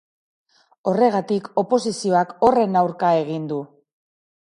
[0.91, 3.59] Horregatik, oposizioak horren aurka egin du.